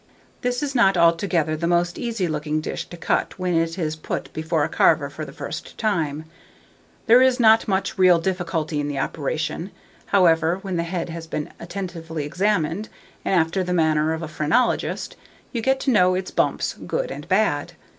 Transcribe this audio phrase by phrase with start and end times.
[0.41, 4.33] This is not altogether the most easy looking dish to cut when it is put
[4.33, 6.25] before a carver for the first time;
[7.05, 9.69] there is not much real difficulty in the operation,
[10.07, 12.89] however, when the head has been attentively examined,
[13.23, 15.15] and, after the manner of a phrenologist,
[15.51, 17.73] you get to know its bumps, good and bad.